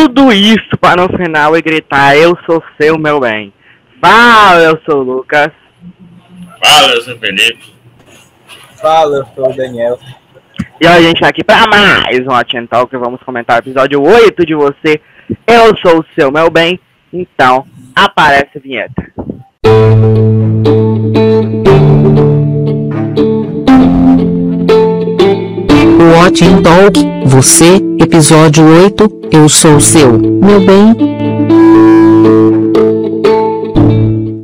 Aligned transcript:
tudo 0.00 0.32
isso 0.32 0.78
para 0.80 1.02
no 1.02 1.16
final 1.16 1.56
e 1.56 1.62
gritar: 1.62 2.16
Eu 2.16 2.36
sou 2.46 2.62
seu, 2.80 2.98
meu 2.98 3.20
bem. 3.20 3.52
Fala, 4.00 4.60
eu 4.60 4.80
sou 4.88 5.00
o 5.00 5.02
Lucas. 5.02 5.50
Fala, 6.64 6.92
eu 6.94 7.00
sou 7.02 7.14
o 7.14 7.18
Felipe. 7.18 7.74
Fala, 8.80 9.16
eu 9.18 9.26
sou 9.34 9.50
o 9.50 9.56
Daniel. 9.56 9.98
E 10.80 10.86
a 10.86 11.00
gente 11.02 11.20
tá 11.20 11.28
aqui 11.28 11.44
para 11.44 11.66
mais 11.66 12.26
um 12.26 12.32
Hot 12.32 12.66
Talk. 12.68 12.96
Vamos 12.96 13.22
comentar 13.22 13.56
o 13.56 13.60
episódio 13.60 14.02
8 14.02 14.46
de 14.46 14.54
você. 14.54 15.00
Eu 15.46 15.76
sou 15.76 16.00
o 16.00 16.04
seu, 16.18 16.32
meu 16.32 16.50
bem. 16.50 16.80
Então, 17.12 17.66
aparece 17.94 18.56
a 18.56 18.60
vinheta. 18.60 19.12
Watch 26.00 26.40
Talk, 26.62 26.98
você, 27.26 27.76
episódio 28.02 28.64
8, 28.64 29.28
eu 29.30 29.46
sou 29.50 29.76
o 29.76 29.80
seu, 29.82 30.12
meu 30.12 30.58
bem. 30.64 30.94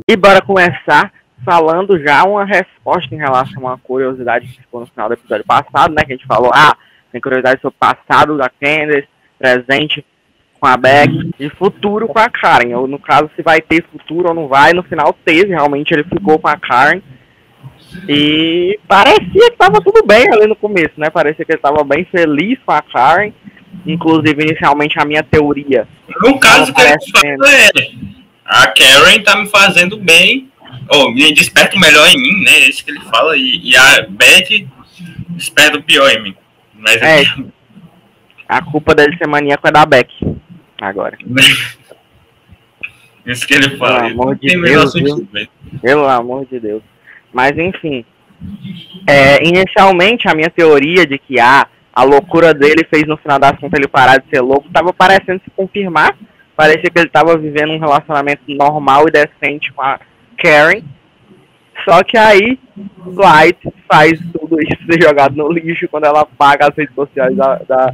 E 0.07 0.15
bora 0.15 0.39
começar 0.39 1.11
falando 1.43 1.99
já 1.99 2.23
uma 2.25 2.45
resposta 2.45 3.13
em 3.15 3.17
relação 3.17 3.65
a 3.65 3.71
uma 3.71 3.77
curiosidade 3.79 4.45
que 4.45 4.61
ficou 4.61 4.81
no 4.81 4.85
final 4.85 5.07
do 5.07 5.15
episódio 5.15 5.43
passado, 5.47 5.95
né? 5.95 6.03
Que 6.05 6.13
a 6.13 6.15
gente 6.15 6.27
falou, 6.27 6.51
ah, 6.53 6.77
tem 7.11 7.19
curiosidade 7.19 7.59
sobre 7.59 7.75
o 7.75 7.79
passado 7.79 8.37
da 8.37 8.49
Candace, 8.49 9.07
presente 9.39 10.05
com 10.59 10.67
a 10.67 10.77
Beck 10.77 11.31
e 11.39 11.49
futuro 11.49 12.07
com 12.07 12.19
a 12.19 12.29
Karen. 12.29 12.75
Ou 12.75 12.87
no 12.87 12.99
caso, 12.99 13.31
se 13.35 13.41
vai 13.41 13.61
ter 13.61 13.83
futuro 13.91 14.29
ou 14.29 14.35
não 14.35 14.47
vai, 14.47 14.73
no 14.73 14.83
final 14.83 15.11
teve, 15.25 15.55
realmente 15.55 15.91
ele 15.91 16.03
ficou 16.03 16.37
com 16.37 16.47
a 16.47 16.55
Karen. 16.55 17.01
E 18.07 18.79
parecia 18.87 19.31
que 19.31 19.53
estava 19.53 19.81
tudo 19.81 20.05
bem 20.05 20.27
ali 20.31 20.47
no 20.47 20.55
começo, 20.55 20.93
né? 20.97 21.09
Parecia 21.09 21.45
que 21.45 21.51
ele 21.51 21.59
estava 21.59 21.83
bem 21.83 22.05
feliz 22.05 22.59
com 22.65 22.71
a 22.71 22.81
Karen. 22.81 23.31
Inclusive, 23.85 24.43
inicialmente, 24.43 24.99
a 24.99 25.05
minha 25.05 25.23
teoria. 25.23 25.87
No 26.21 26.39
caso 26.39 26.73
que 26.73 26.81
ele 26.81 26.95
fala 27.11 27.49
é, 27.49 27.69
a 28.45 28.67
Karen 28.67 29.21
tá 29.23 29.37
me 29.37 29.47
fazendo 29.49 29.97
bem, 29.97 30.49
ou 30.89 31.11
me 31.11 31.33
desperta 31.33 31.75
o 31.75 31.79
melhor 31.79 32.07
em 32.09 32.17
mim, 32.17 32.43
né? 32.43 32.51
É 32.51 32.69
isso 32.69 32.83
que 32.83 32.91
ele 32.91 33.01
fala, 33.01 33.35
e, 33.35 33.59
e 33.61 33.75
a 33.75 34.07
Beth 34.09 34.67
desperta 35.29 35.77
o 35.77 35.83
pior 35.83 36.09
em 36.09 36.23
mim. 36.23 36.35
Mas 36.73 37.01
É, 37.01 37.23
a 38.47 38.61
culpa 38.61 38.95
dele 38.95 39.17
ser 39.17 39.27
maníaco 39.27 39.67
é 39.67 39.71
da 39.71 39.85
Beck. 39.85 40.09
Agora. 40.79 41.17
isso 43.25 43.47
que 43.47 43.53
ele 43.53 43.75
fala. 43.77 44.03
Pelo 44.03 44.21
amor 44.21 44.35
de 44.35 44.61
Deus. 44.61 44.93
Pelo 45.81 46.07
amor 46.07 46.45
de 46.45 46.59
Deus. 46.59 46.83
Mas 47.33 47.57
enfim. 47.57 48.05
É, 49.07 49.43
inicialmente 49.47 50.27
a 50.27 50.35
minha 50.35 50.49
teoria 50.49 51.05
de 51.05 51.17
que 51.17 51.39
ah, 51.39 51.67
a 51.93 52.03
loucura 52.03 52.53
dele 52.53 52.85
fez 52.89 53.07
no 53.07 53.17
final 53.17 53.39
das 53.39 53.57
contas 53.59 53.79
ele 53.79 53.87
parar 53.87 54.17
de 54.19 54.29
ser 54.29 54.41
louco 54.41 54.67
estava 54.67 54.93
parecendo 54.93 55.41
se 55.43 55.49
confirmar. 55.51 56.15
Parecia 56.55 56.89
que 56.89 56.99
ele 56.99 57.07
estava 57.07 57.37
vivendo 57.37 57.71
um 57.71 57.79
relacionamento 57.79 58.43
normal 58.47 59.05
e 59.07 59.11
decente 59.11 59.71
com 59.73 59.81
a 59.81 59.99
Karen. 60.37 60.81
Só 61.87 62.03
que 62.03 62.17
aí 62.17 62.59
Dwight 62.75 63.59
faz 63.87 64.19
tudo 64.31 64.59
isso 64.61 64.77
ser 64.89 65.01
jogado 65.01 65.35
no 65.35 65.51
lixo 65.51 65.87
quando 65.87 66.05
ela 66.05 66.25
paga 66.25 66.67
as 66.67 66.75
redes 66.75 66.93
sociais 66.95 67.35
da, 67.35 67.55
da, 67.67 67.93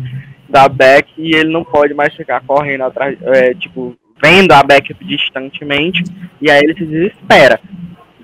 da 0.50 0.70
Beck 0.70 1.10
e 1.18 1.36
ele 1.36 1.52
não 1.52 1.64
pode 1.64 1.94
mais 1.94 2.14
ficar 2.16 2.42
correndo 2.42 2.84
atrás, 2.84 3.18
é, 3.22 3.54
tipo, 3.54 3.96
vendo 4.22 4.52
a 4.54 4.64
Beck 4.64 4.94
distantemente 5.02 6.04
e 6.42 6.50
aí 6.50 6.62
ele 6.64 6.74
se 6.74 6.86
desespera 6.86 7.60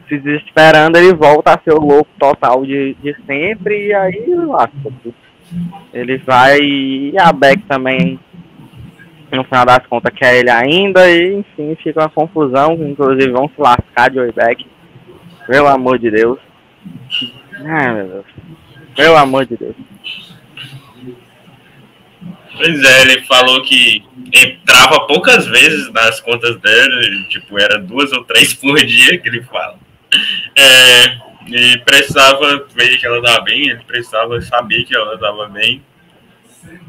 se 0.10 0.18
desesperando, 0.18 0.98
ele 0.98 1.14
volta 1.14 1.54
a 1.54 1.60
ser 1.64 1.72
o 1.72 1.80
louco 1.80 2.10
total 2.20 2.66
de, 2.66 2.96
de 2.96 3.16
sempre 3.26 3.88
e 3.88 3.94
aí 3.94 4.26
tudo. 4.84 5.14
Ele 5.94 6.18
vai 6.18 6.58
e 6.60 7.14
a 7.18 7.32
Beck 7.32 7.62
também, 7.68 8.20
no 9.32 9.44
final 9.44 9.66
das 9.66 9.86
contas, 9.88 10.14
quer 10.16 10.38
ele 10.40 10.50
ainda 10.50 11.10
e 11.10 11.36
enfim, 11.38 11.78
fica 11.82 12.02
uma 12.02 12.10
confusão, 12.10 12.74
inclusive 12.74 13.32
vão 13.32 13.48
se 13.48 13.62
lascar 13.62 14.10
de 14.10 14.20
Beck. 14.32 14.66
Pelo 15.48 15.68
amor 15.68 15.98
de 15.98 16.12
Deus. 16.12 16.40
Ai 17.66 17.94
meu 17.94 18.08
Deus. 18.08 18.26
Pelo 18.96 19.18
amor 19.18 19.46
de 19.46 19.58
Deus. 19.58 19.76
Pois 22.56 22.84
é, 22.84 23.02
ele 23.04 23.22
falou 23.22 23.64
que 23.64 24.04
entrava 24.34 25.08
poucas 25.08 25.48
vezes 25.48 25.90
nas 25.94 26.20
contas 26.20 26.60
dele, 26.60 27.26
tipo, 27.30 27.58
era 27.58 27.80
duas 27.80 28.12
ou 28.12 28.24
três 28.26 28.54
por 28.54 28.76
dia 28.86 29.18
que 29.18 29.30
ele 29.30 29.42
fala. 29.44 29.80
É, 30.56 31.18
e 31.48 31.78
precisava 31.80 32.68
ver 32.74 32.98
que 32.98 33.06
ela 33.06 33.18
estava 33.20 33.42
bem, 33.42 33.70
ele 33.70 33.84
precisava 33.86 34.42
saber 34.42 34.84
que 34.84 34.96
ela 34.96 35.16
estava 35.16 35.48
bem, 35.48 35.84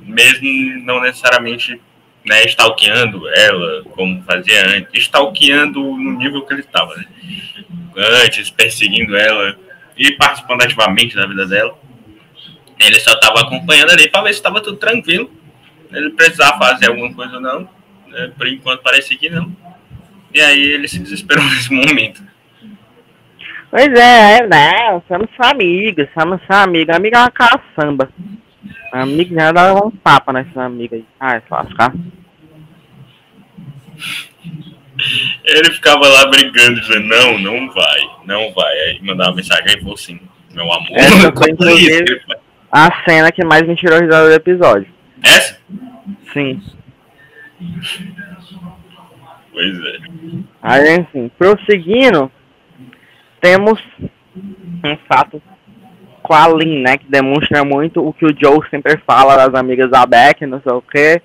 mesmo 0.03 0.48
não 0.84 1.00
necessariamente 1.00 1.81
né, 2.25 2.44
stalkeando 2.44 3.28
ela, 3.28 3.84
como 3.91 4.22
fazia 4.25 4.66
antes, 4.66 5.03
stalkeando 5.03 5.81
no 5.81 6.19
nível 6.19 6.42
que 6.42 6.53
ele 6.53 6.60
estava, 6.60 6.94
né? 6.97 7.06
antes, 7.97 8.50
perseguindo 8.50 9.16
ela 9.16 9.56
e 9.97 10.12
participando 10.12 10.62
ativamente 10.62 11.16
da 11.16 11.26
vida 11.26 11.47
dela. 11.47 11.78
Ele 12.78 12.98
só 12.98 13.12
estava 13.12 13.41
acompanhando 13.41 13.91
ali 13.91 14.08
para 14.08 14.22
ver 14.22 14.32
se 14.32 14.38
estava 14.38 14.60
tudo 14.60 14.78
tranquilo. 14.78 15.31
Ele 15.92 16.10
precisava 16.10 16.58
fazer 16.58 16.88
alguma 16.88 17.12
coisa 17.12 17.34
ou 17.34 17.41
não. 17.41 17.69
né, 18.06 18.32
Por 18.37 18.47
enquanto 18.47 18.82
parecia 18.82 19.19
que 19.19 19.28
não. 19.28 19.54
E 20.32 20.41
aí 20.41 20.60
ele 20.60 20.88
se 20.88 20.98
desesperou 20.98 21.44
nesse 21.50 21.72
momento. 21.72 22.22
Pois 23.70 23.88
é, 23.98 24.38
é, 24.38 24.47
né? 24.47 25.03
Somos 25.06 25.28
só 25.36 25.50
amigos, 25.50 26.08
somos 26.19 26.41
só 26.50 26.64
amigos. 26.64 26.94
Amigo 26.94 27.16
é 27.16 27.20
uma 27.20 27.31
caçamba. 27.31 28.08
Amigo 28.92 29.34
já 29.34 29.53
dá 29.53 29.75
um 29.75 29.91
tapa 29.91 30.32
nessas 30.32 30.56
amigas 30.56 30.98
aí. 31.00 31.06
Ai, 31.20 31.41
se 31.41 31.47
lascar. 31.50 31.92
Ele 35.44 35.70
ficava 35.72 36.06
lá 36.06 36.26
brigando, 36.26 36.81
dizendo, 36.81 37.06
não, 37.06 37.38
não 37.38 37.72
vai, 37.72 38.00
não 38.26 38.53
vai. 38.53 38.72
Aí 38.81 39.00
mandava 39.03 39.34
mensagem 39.36 39.64
aí 39.69 39.78
falou 39.81 39.94
assim, 39.94 40.20
meu 40.52 40.70
amor, 40.70 40.91
Essa 40.98 41.32
foi, 41.32 41.50
inclusive- 41.50 42.20
faz? 42.26 42.41
A 42.72 43.04
cena 43.04 43.32
que 43.32 43.44
mais 43.44 43.66
me 43.66 43.75
tirou 43.75 43.98
risada 44.00 44.28
do 44.28 44.34
episódio. 44.34 44.87
Essa? 45.25 45.58
Sim. 46.32 46.62
Pois 49.52 49.78
é. 49.84 49.98
Aí, 50.62 50.97
enfim, 50.97 51.31
prosseguindo, 51.37 52.31
temos 53.40 53.80
um 54.84 54.96
fato 55.08 55.42
com 56.22 56.34
a 56.34 56.46
Lynn, 56.48 56.82
né, 56.82 56.96
que 56.98 57.10
demonstra 57.10 57.64
muito 57.64 58.06
o 58.06 58.12
que 58.12 58.24
o 58.26 58.34
Joe 58.38 58.60
sempre 58.70 58.96
fala 59.06 59.36
das 59.36 59.54
amigas 59.58 59.90
da 59.90 60.04
Beck, 60.06 60.46
não 60.46 60.60
sei 60.60 60.72
o 60.72 60.82
que, 60.82 61.20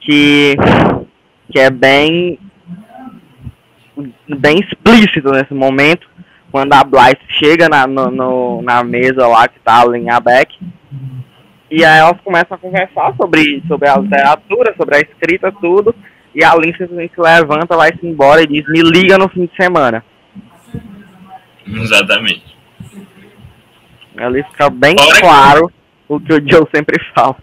que, 0.00 0.56
que 1.50 1.58
é 1.58 1.70
bem, 1.70 2.38
bem 4.28 4.58
explícito 4.60 5.30
nesse 5.30 5.54
momento, 5.54 6.08
quando 6.52 6.72
a 6.74 6.84
Blythe 6.84 7.24
chega 7.38 7.68
na, 7.68 7.86
no, 7.86 8.10
no- 8.10 8.62
na 8.62 8.82
mesa 8.84 9.26
lá 9.26 9.48
que 9.48 9.58
tá 9.60 9.80
a 9.80 9.84
Lynn 9.84 10.04
e 10.06 10.10
a 10.10 10.20
Beck, 10.20 10.54
e 11.70 11.84
aí 11.84 11.98
elas 11.98 12.20
começam 12.22 12.54
a 12.54 12.58
conversar 12.58 13.14
sobre, 13.16 13.62
sobre 13.66 13.88
a 13.88 13.96
literatura, 13.98 14.74
sobre 14.76 14.96
a 14.96 15.00
escrita, 15.00 15.52
tudo, 15.52 15.94
e 16.34 16.44
a 16.44 16.54
Lynn 16.54 16.72
simplesmente 16.72 17.12
levanta, 17.18 17.76
vai-se 17.76 18.06
embora 18.06 18.42
e 18.42 18.46
diz, 18.46 18.64
me 18.68 18.80
liga 18.82 19.18
no 19.18 19.28
fim 19.28 19.46
de 19.46 19.56
semana. 19.56 20.04
Exatamente. 21.82 22.42
Ali 24.16 24.42
fica 24.44 24.68
bem 24.70 24.96
Fora 24.98 25.14
que- 25.14 25.20
claro 25.20 25.72
o 26.08 26.18
que 26.20 26.32
o 26.32 26.48
Joe 26.50 26.66
sempre 26.74 26.98
fala. 27.14 27.36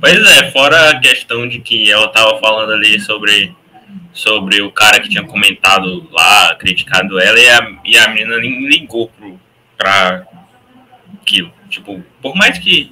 Pois 0.00 0.18
é, 0.38 0.50
fora 0.50 0.90
a 0.90 1.00
questão 1.00 1.48
de 1.48 1.60
que 1.60 1.90
ela 1.90 2.08
tava 2.08 2.38
falando 2.40 2.72
ali 2.72 3.00
sobre, 3.00 3.54
sobre 4.12 4.60
o 4.60 4.70
cara 4.70 5.00
que 5.00 5.08
tinha 5.08 5.22
comentado 5.24 6.06
lá, 6.10 6.54
criticado 6.56 7.18
ela, 7.18 7.38
e 7.38 7.48
a, 7.48 7.76
e 7.84 7.96
a 7.96 8.08
menina 8.08 8.36
nem 8.38 8.66
ligou 8.68 9.08
pro, 9.08 9.40
pra 9.78 10.26
aquilo. 11.20 11.50
Tipo, 11.70 12.02
por 12.20 12.34
mais 12.36 12.58
que 12.58 12.90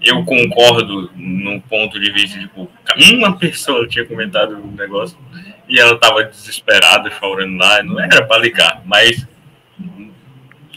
eu 0.00 0.24
concordo 0.24 1.10
no 1.14 1.60
ponto 1.62 2.00
de 2.00 2.10
vista, 2.10 2.38
tipo, 2.38 2.70
uma 3.12 3.36
pessoa 3.36 3.86
tinha 3.86 4.06
comentado 4.06 4.56
um 4.56 4.70
negócio 4.72 5.18
e 5.68 5.78
ela 5.78 5.98
tava 5.98 6.24
desesperada, 6.24 7.10
chorando 7.10 7.56
lá, 7.58 7.82
não 7.82 8.00
era 8.00 8.24
pra 8.24 8.38
ligar, 8.38 8.80
mas 8.86 9.26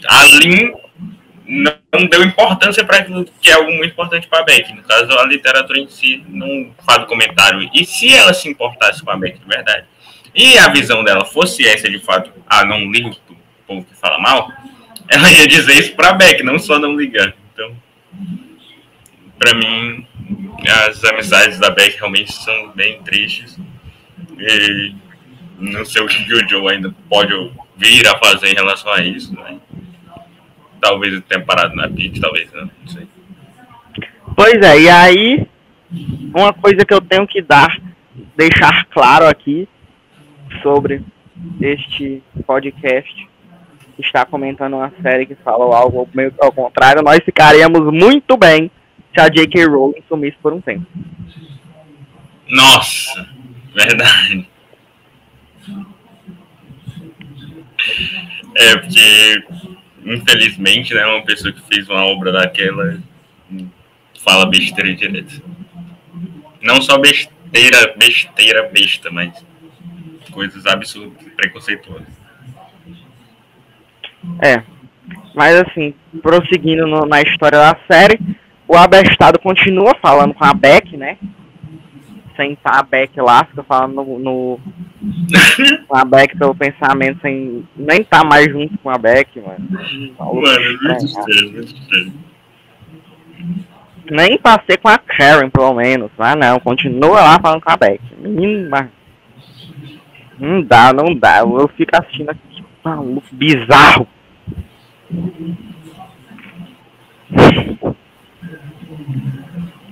a 0.06 0.24
Lin 0.24 0.72
não 1.48 2.06
deu 2.06 2.22
importância 2.22 2.84
para 2.84 2.98
aquilo 2.98 3.24
que 3.40 3.50
é 3.50 3.54
algo 3.54 3.72
muito 3.72 3.92
importante 3.92 4.28
para 4.28 4.40
a 4.40 4.44
Beck. 4.44 4.72
No 4.74 4.82
caso, 4.82 5.10
a 5.18 5.24
literatura 5.24 5.78
em 5.78 5.88
si 5.88 6.22
não 6.28 6.70
faz 6.84 7.02
o 7.02 7.06
comentário. 7.06 7.68
E 7.72 7.84
se 7.86 8.14
ela 8.14 8.34
se 8.34 8.48
importasse 8.48 9.02
com 9.02 9.10
a 9.10 9.16
Beck 9.16 9.38
de 9.38 9.46
verdade, 9.46 9.86
e 10.34 10.58
a 10.58 10.68
visão 10.68 11.02
dela 11.02 11.24
fosse 11.24 11.66
essa 11.66 11.90
de 11.90 11.98
fato, 11.98 12.30
ah, 12.46 12.64
não 12.64 12.90
ligo 12.92 13.16
pro 13.26 13.36
povo 13.66 13.84
que 13.84 13.96
fala 13.96 14.18
mal, 14.18 14.52
ela 15.08 15.32
ia 15.32 15.46
dizer 15.46 15.74
isso 15.74 15.94
para 15.94 16.10
a 16.10 16.12
Beck, 16.12 16.42
não 16.42 16.58
só 16.58 16.78
não 16.78 16.94
ligar. 16.94 17.34
Então, 17.52 17.74
para 19.38 19.54
mim, 19.54 20.06
as 20.86 21.02
amizades 21.04 21.58
da 21.58 21.70
Beck 21.70 21.96
realmente 21.96 22.32
são 22.32 22.72
bem 22.72 23.02
tristes. 23.02 23.58
E 24.38 24.94
não 25.58 25.84
sei 25.84 26.02
o 26.02 26.06
que 26.06 26.32
o 26.32 26.48
Joe 26.48 26.72
ainda 26.72 26.94
pode 27.08 27.32
vir 27.76 28.06
a 28.06 28.18
fazer 28.18 28.48
em 28.50 28.54
relação 28.54 28.92
a 28.92 29.02
isso, 29.02 29.34
né? 29.34 29.58
Talvez 30.80 31.12
ele 31.12 31.22
tenha 31.22 31.44
parado 31.44 31.74
na 31.74 31.88
pit, 31.88 32.20
talvez 32.20 32.52
não, 32.52 32.62
não 32.62 32.88
sei. 32.88 33.08
Pois 34.36 34.54
é, 34.54 34.80
e 34.80 34.88
aí 34.88 35.48
uma 36.34 36.52
coisa 36.52 36.84
que 36.84 36.94
eu 36.94 37.00
tenho 37.00 37.26
que 37.26 37.42
dar, 37.42 37.80
deixar 38.36 38.84
claro 38.86 39.26
aqui 39.26 39.68
sobre 40.62 41.02
este 41.60 42.22
podcast 42.46 43.28
que 43.96 44.02
está 44.02 44.24
comentando 44.24 44.74
uma 44.74 44.92
série 45.02 45.26
que 45.26 45.34
fala 45.36 45.76
algo 45.76 46.08
meio 46.14 46.32
ao 46.40 46.52
contrário, 46.52 47.02
nós 47.02 47.18
ficaríamos 47.24 47.92
muito 47.92 48.36
bem 48.36 48.70
se 49.12 49.20
a 49.20 49.28
J.K. 49.28 49.64
Rowling 49.64 50.02
sumisse 50.08 50.36
por 50.40 50.52
um 50.52 50.60
tempo. 50.60 50.86
Nossa, 52.48 53.28
verdade. 53.74 54.48
É, 58.56 58.76
porque, 58.76 59.44
infelizmente, 60.14 60.94
né, 60.94 61.04
uma 61.06 61.24
pessoa 61.24 61.52
que 61.52 61.60
fez 61.62 61.88
uma 61.88 62.04
obra 62.04 62.32
daquela 62.32 62.98
fala 64.24 64.46
besteira 64.46 64.94
direto. 64.94 65.42
Não 66.60 66.80
só 66.82 66.98
besteira, 66.98 67.94
besteira, 67.96 68.68
besta, 68.72 69.10
mas 69.10 69.44
coisas 70.32 70.66
absurdas, 70.66 71.22
preconceituosas. 71.36 72.06
É. 74.42 74.62
Mas 75.34 75.56
assim, 75.56 75.94
prosseguindo 76.22 76.86
no, 76.86 77.06
na 77.06 77.22
história 77.22 77.58
da 77.58 77.78
série, 77.90 78.18
o 78.66 78.76
abestado 78.76 79.38
continua 79.38 79.94
falando 80.02 80.34
com 80.34 80.44
a 80.44 80.52
Beck, 80.52 80.96
né? 80.96 81.16
Sem 82.38 82.52
estar 82.52 82.78
a 82.78 82.82
Beck 82.84 83.20
lá, 83.20 83.44
fica 83.44 83.64
falando 83.64 83.96
no, 83.96 84.18
no 84.20 84.60
com 85.88 85.96
a 85.96 86.04
Beck 86.04 86.38
pelo 86.38 86.54
pensamento, 86.54 87.20
sem 87.20 87.66
nem 87.76 88.02
estar 88.02 88.20
tá 88.20 88.24
mais 88.24 88.46
junto 88.48 88.78
com 88.78 88.88
a 88.88 88.96
Beck, 88.96 89.40
mano. 89.40 89.68
Mano, 90.16 90.78
muito 90.80 91.04
estranho, 91.04 91.52
muito 91.52 91.74
estranho. 91.74 92.12
Nem 94.08 94.38
passei 94.38 94.76
com 94.76 94.88
a 94.88 94.98
Karen, 94.98 95.50
pelo 95.50 95.74
menos. 95.74 96.12
Ah 96.16 96.36
não, 96.36 96.60
continua 96.60 97.20
lá 97.20 97.40
falando 97.40 97.60
com 97.60 97.72
a 97.72 97.76
Beck. 97.76 98.00
Menino, 98.18 98.70
mas. 98.70 98.88
Não 100.38 100.62
dá, 100.62 100.92
não 100.92 101.12
dá. 101.16 101.40
Eu 101.40 101.68
fico 101.76 101.90
assistindo 101.92 102.30
aqui, 102.30 102.64
maluco, 102.84 103.26
bizarro. 103.32 104.06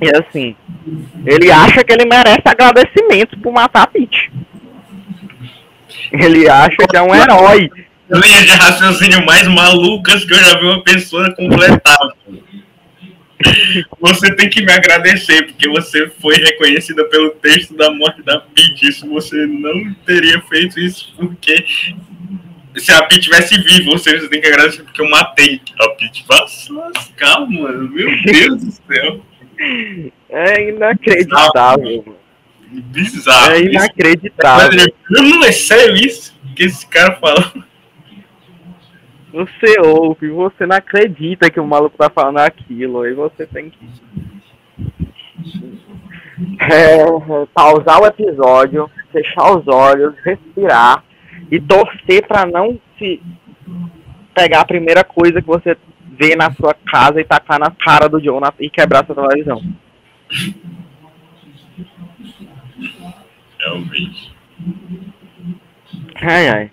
E 0.01 0.11
assim, 0.15 0.55
ele 1.25 1.51
acha 1.51 1.83
que 1.83 1.93
ele 1.93 2.05
merece 2.05 2.43
agradecimento 2.45 3.39
por 3.39 3.53
matar 3.53 3.83
a 3.83 3.87
Peach. 3.87 4.31
Ele 6.13 6.49
acha 6.49 6.77
que 6.89 6.97
é 6.97 7.03
um 7.03 7.15
herói. 7.15 7.71
Linha 8.09 8.43
de 8.45 8.53
raciocínio 8.53 9.25
mais 9.27 9.49
malucas 9.49 10.25
que 10.25 10.33
eu 10.33 10.39
já 10.39 10.59
vi 10.59 10.67
uma 10.67 10.83
pessoa 10.83 11.35
completar. 11.35 11.99
Você 14.01 14.35
tem 14.35 14.49
que 14.49 14.65
me 14.65 14.73
agradecer, 14.73 15.43
porque 15.47 15.69
você 15.69 16.09
foi 16.21 16.37
reconhecida 16.37 17.05
pelo 17.09 17.31
texto 17.31 17.77
da 17.77 17.91
morte 17.91 18.23
da 18.23 18.39
Peach. 18.41 18.89
Isso 18.89 19.09
você 19.09 19.47
não 19.47 19.93
teria 20.07 20.41
feito 20.43 20.79
isso 20.79 21.13
porque 21.17 21.65
se 22.77 22.93
a 22.93 23.03
Peach 23.03 23.23
tivesse 23.23 23.59
vivo, 23.59 23.91
você, 23.91 24.29
tem 24.29 24.41
que 24.41 24.47
agradecer 24.47 24.83
porque 24.83 25.01
eu 25.01 25.11
matei 25.11 25.61
a 25.81 25.89
Peach. 25.91 26.25
Mano. 27.51 27.91
Meu 27.91 28.23
Deus 28.23 28.65
do 28.65 28.73
céu. 28.73 29.21
É 30.29 30.69
inacreditável. 30.69 32.17
Bizarro. 32.69 33.53
É 33.53 33.59
isso. 33.59 33.71
inacreditável. 33.71 34.93
Não 35.11 35.45
é 35.45 35.53
sério 35.53 35.95
isso 35.95 36.39
que 36.55 36.65
esse 36.65 36.87
cara 36.87 37.17
fala. 37.17 37.53
Você 39.33 39.81
ouve, 39.85 40.31
você 40.31 40.65
não 40.67 40.77
acredita 40.77 41.51
que 41.51 41.61
o 41.61 41.67
maluco 41.67 41.97
tá 41.97 42.09
falando 42.09 42.39
aquilo, 42.39 43.03
aí 43.03 43.13
você 43.13 43.47
tem 43.47 43.69
que 43.69 43.87
é, 46.61 47.05
pausar 47.53 48.01
o 48.01 48.07
episódio, 48.07 48.91
fechar 49.13 49.57
os 49.57 49.69
olhos, 49.69 50.15
respirar 50.25 51.05
e 51.51 51.61
torcer 51.61 52.27
pra 52.27 52.47
não 52.47 52.81
se 52.99 53.23
pegar 54.35 54.61
a 54.61 54.67
primeira 54.67 55.05
coisa 55.05 55.41
que 55.41 55.47
você 55.47 55.77
vê 56.19 56.35
na 56.37 56.51
sua 56.53 56.75
casa 56.75 57.21
e 57.21 57.25
tacar 57.25 57.59
na 57.59 57.71
cara 57.71 58.09
do 58.09 58.19
na- 58.41 58.53
e 58.59 58.69
quebrar 58.71 59.05
sua 59.07 59.15
televisão. 59.15 59.63
Realmente. 63.59 64.33
Ai, 66.23 66.49
ai. 66.49 66.71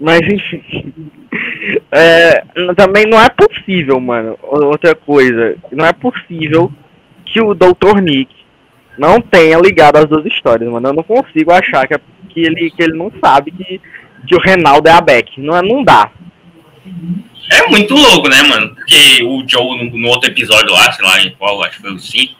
Mas 0.00 0.20
enfim. 0.22 0.92
É, 1.92 2.40
também 2.76 3.04
não 3.06 3.20
é 3.20 3.28
possível, 3.28 4.00
mano. 4.00 4.38
Outra 4.42 4.94
coisa. 4.94 5.56
Não 5.72 5.84
é 5.84 5.92
possível 5.92 6.72
que 7.26 7.40
o 7.40 7.54
Dr. 7.54 8.00
Nick 8.02 8.34
não 8.98 9.20
tenha 9.20 9.58
ligado 9.58 9.96
as 9.96 10.06
duas 10.06 10.24
histórias, 10.26 10.70
mano. 10.70 10.88
Eu 10.88 10.92
não 10.94 11.02
consigo 11.02 11.52
achar 11.52 11.86
que, 11.86 11.94
é- 11.94 12.00
que, 12.28 12.40
ele, 12.40 12.70
que 12.70 12.82
ele 12.82 12.96
não 12.96 13.12
sabe 13.22 13.50
que, 13.50 13.80
que 14.26 14.34
o 14.34 14.40
Reinaldo 14.40 14.88
é 14.88 14.92
a 14.92 15.00
Beck. 15.00 15.40
Não, 15.40 15.56
é- 15.56 15.62
não 15.62 15.84
dá. 15.84 16.10
É 17.50 17.66
muito 17.66 17.94
louco, 17.94 18.28
né, 18.28 18.42
mano? 18.44 18.74
Porque 18.74 19.22
o 19.24 19.44
Joe, 19.46 19.84
no, 19.84 19.96
no 19.98 20.08
outro 20.08 20.30
episódio 20.30 20.72
lá, 20.72 20.92
sei 20.92 21.04
lá 21.04 21.20
em 21.20 21.30
qual, 21.32 21.62
acho 21.64 21.76
que 21.76 21.82
foi 21.82 21.92
o 21.94 21.98
5, 21.98 22.34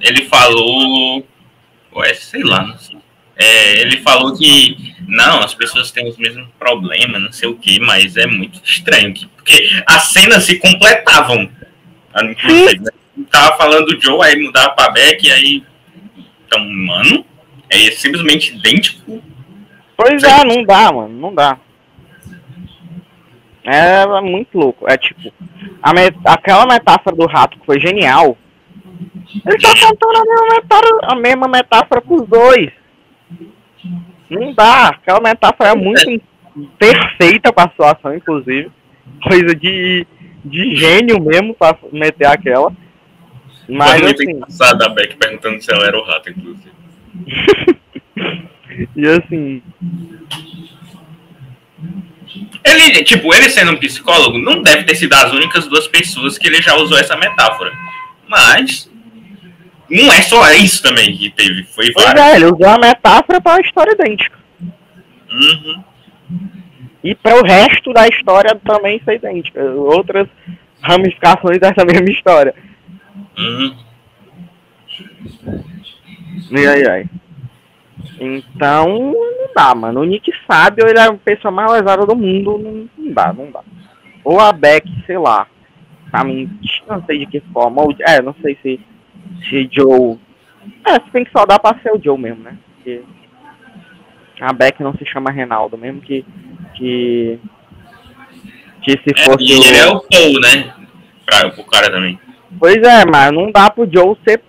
ele 0.00 0.24
falou. 0.24 1.26
Ué, 1.94 2.14
sei 2.14 2.42
lá, 2.42 2.62
não 2.66 2.78
sei. 2.78 2.96
É, 3.36 3.80
ele 3.82 3.98
falou 3.98 4.36
que 4.36 4.94
não, 5.06 5.40
as 5.40 5.54
pessoas 5.54 5.90
têm 5.90 6.08
os 6.08 6.16
mesmos 6.16 6.46
problemas, 6.58 7.20
não 7.20 7.32
sei 7.32 7.48
o 7.48 7.56
que, 7.56 7.78
mas 7.80 8.16
é 8.16 8.26
muito 8.26 8.60
estranho. 8.64 9.12
que- 9.12 9.26
Porque 9.26 9.82
as 9.86 10.04
cenas 10.12 10.44
se 10.44 10.58
completavam. 10.58 11.48
ah, 12.14 12.24
inclusive, 12.24 12.78
né? 12.80 12.90
Tava 13.30 13.56
falando 13.56 13.86
do 13.86 14.00
Joe, 14.00 14.24
aí 14.26 14.40
mudava 14.40 14.70
pra 14.70 14.90
Beck, 14.90 15.24
e 15.26 15.30
aí. 15.32 15.62
Então, 16.46 16.64
mano, 16.68 17.24
é 17.68 17.90
simplesmente 17.90 18.54
idêntico. 18.54 19.22
Pois 19.96 20.22
é, 20.22 20.44
não 20.44 20.64
dá, 20.64 20.90
mano. 20.92 21.08
Não 21.20 21.34
dá. 21.34 21.58
É 23.64 24.20
muito 24.20 24.58
louco. 24.58 24.86
É 24.88 24.96
tipo, 24.96 25.32
aquela 26.24 26.66
metáfora 26.66 27.16
do 27.16 27.26
rato 27.26 27.58
que 27.58 27.66
foi 27.66 27.80
genial. 27.80 28.36
Ele 29.46 29.58
tá 29.58 29.70
contando 29.70 30.16
a 30.16 30.24
mesma 30.24 30.54
metáfora, 30.54 30.98
a 31.02 31.14
mesma 31.16 31.48
metáfora 31.48 32.00
pros 32.02 32.28
dois. 32.28 32.70
Não 34.28 34.52
dá. 34.52 34.88
Aquela 34.88 35.20
metáfora 35.20 35.70
é 35.70 35.74
muito 35.74 36.22
perfeita 36.78 37.52
pra 37.52 37.68
situação, 37.68 38.14
inclusive. 38.14 38.70
Coisa 39.22 39.54
de, 39.54 40.06
de 40.44 40.76
gênio 40.76 41.20
mesmo 41.22 41.54
pra 41.54 41.76
meter 41.90 42.26
aquela. 42.26 42.70
Mas 43.66 43.92
Mas 43.92 44.02
muito 44.02 44.22
assim. 44.22 44.30
engraçado 44.32 44.82
a 44.82 44.88
Beck 44.90 45.16
perguntando 45.16 45.62
se 45.62 45.72
ela 45.72 45.86
era 45.86 45.98
o 45.98 46.04
rato, 46.04 46.30
inclusive. 46.30 46.72
e 48.94 49.06
assim. 49.06 49.62
Ele, 52.64 53.04
tipo, 53.04 53.32
ele 53.34 53.48
sendo 53.48 53.72
um 53.72 53.76
psicólogo, 53.76 54.38
não 54.38 54.62
deve 54.62 54.84
ter 54.84 54.94
sido 54.96 55.12
as 55.14 55.32
únicas 55.32 55.66
duas 55.68 55.86
pessoas 55.86 56.36
que 56.38 56.46
ele 56.46 56.60
já 56.62 56.74
usou 56.76 56.98
essa 56.98 57.16
metáfora. 57.16 57.72
Mas 58.28 58.90
não 59.88 60.12
é 60.12 60.22
só 60.22 60.50
isso 60.52 60.82
também 60.82 61.16
que 61.16 61.30
teve, 61.30 61.64
foi 61.64 61.92
Pois 61.92 62.06
várias. 62.06 62.24
é, 62.24 62.36
ele 62.36 62.46
usou 62.46 62.66
a 62.68 62.78
metáfora 62.78 63.40
pra 63.40 63.52
uma 63.52 63.60
história 63.60 63.92
idêntica. 63.92 64.38
Uhum. 65.30 65.84
E 67.02 67.14
para 67.14 67.38
o 67.38 67.44
resto 67.44 67.92
da 67.92 68.08
história 68.08 68.58
também 68.64 69.00
ser 69.04 69.16
idêntica. 69.16 69.62
Outras 69.62 70.26
ramificações 70.80 71.58
dessa 71.58 71.84
mesma 71.86 72.10
história. 72.10 72.54
Uhum. 73.36 73.76
E 76.50 76.66
aí, 76.66 76.88
aí. 76.88 77.06
Então, 78.20 79.14
dá, 79.54 79.74
mano. 79.74 80.00
O 80.00 80.04
Nick 80.04 80.30
sabe, 80.50 80.82
ou 80.82 80.88
ele 80.88 80.98
é 80.98 81.04
a 81.04 81.14
pessoa 81.14 81.50
mais 81.52 81.70
lesada 81.72 82.04
do 82.06 82.14
mundo. 82.16 82.58
Não, 82.58 82.88
não 82.96 83.12
dá, 83.12 83.32
não 83.32 83.50
dá. 83.50 83.60
Ou 84.24 84.40
a 84.40 84.52
Beck, 84.52 84.86
sei 85.06 85.18
lá. 85.18 85.46
Pra 86.10 86.24
mim, 86.24 86.48
não 86.88 87.02
sei 87.04 87.18
de 87.18 87.26
que 87.26 87.40
forma. 87.52 87.82
Ou, 87.82 87.94
é, 88.06 88.22
não 88.22 88.34
sei 88.42 88.56
se, 88.62 88.80
se 89.48 89.68
Joe. 89.72 90.18
É, 90.86 90.94
se 90.94 91.10
bem 91.12 91.24
que 91.24 91.32
só 91.32 91.44
dá 91.44 91.58
pra 91.58 91.78
ser 91.80 91.92
o 91.92 92.00
Joe 92.02 92.18
mesmo, 92.18 92.42
né? 92.42 92.56
Porque 92.76 93.02
a 94.40 94.52
Beck 94.52 94.80
não 94.82 94.94
se 94.94 95.04
chama 95.06 95.30
Reinaldo, 95.30 95.76
mesmo 95.76 96.00
que. 96.00 96.24
Que, 96.74 97.38
que 98.82 98.92
se 98.92 99.10
É, 99.16 99.24
fosse. 99.24 99.44
e 99.44 99.52
ele 99.52 99.76
é 99.76 99.86
o 99.86 100.00
Paul, 100.00 100.40
né? 100.40 100.74
Pra, 101.26 101.50
pro 101.50 101.64
cara 101.64 101.90
também. 101.90 102.18
Pois 102.58 102.76
é, 102.76 103.04
mas 103.04 103.32
não 103.32 103.50
dá 103.50 103.70
pro 103.70 103.88
Joe 103.90 104.16
ser. 104.26 104.42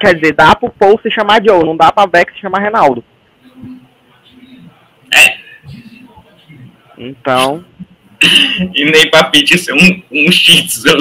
Quer 0.00 0.14
dizer, 0.16 0.34
dá 0.34 0.54
pro 0.54 0.68
Paul 0.70 0.98
se 1.02 1.10
chamar 1.10 1.42
Joe, 1.42 1.64
não 1.64 1.76
dá 1.76 1.90
pra 1.90 2.06
Beck 2.06 2.32
se 2.32 2.40
chamar 2.40 2.60
Reinaldo. 2.60 3.02
É. 5.16 5.38
Então. 6.98 7.64
E 8.74 8.84
nem 8.84 9.10
pra 9.10 9.24
Pete 9.24 9.56
ser 9.56 9.72
um, 9.72 10.02
um 10.10 10.32
shih 10.32 10.66
tzu. 10.66 10.96